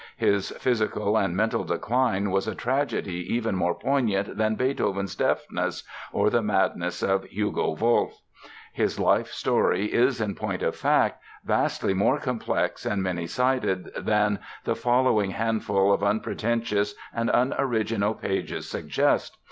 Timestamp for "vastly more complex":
11.45-12.83